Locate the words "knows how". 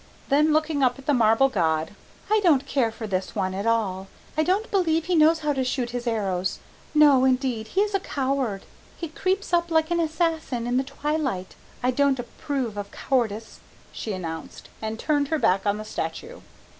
5.15-5.53